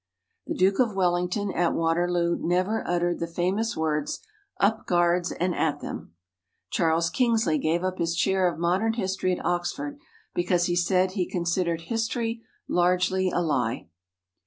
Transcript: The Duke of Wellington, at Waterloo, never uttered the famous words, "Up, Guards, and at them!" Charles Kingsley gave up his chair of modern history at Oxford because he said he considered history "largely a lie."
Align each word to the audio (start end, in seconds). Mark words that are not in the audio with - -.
The 0.47 0.55
Duke 0.55 0.79
of 0.79 0.95
Wellington, 0.95 1.51
at 1.51 1.75
Waterloo, 1.75 2.35
never 2.41 2.83
uttered 2.87 3.19
the 3.19 3.27
famous 3.27 3.77
words, 3.77 4.19
"Up, 4.59 4.87
Guards, 4.87 5.31
and 5.31 5.53
at 5.53 5.81
them!" 5.81 6.15
Charles 6.71 7.11
Kingsley 7.11 7.59
gave 7.59 7.83
up 7.83 7.99
his 7.99 8.15
chair 8.15 8.51
of 8.51 8.57
modern 8.57 8.93
history 8.93 9.37
at 9.37 9.45
Oxford 9.45 9.99
because 10.33 10.65
he 10.65 10.75
said 10.75 11.11
he 11.11 11.29
considered 11.29 11.81
history 11.81 12.41
"largely 12.67 13.29
a 13.29 13.41
lie." 13.43 13.89